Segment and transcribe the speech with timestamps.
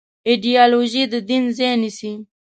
[0.27, 2.11] ایدیالوژي د دین ځای نيسي.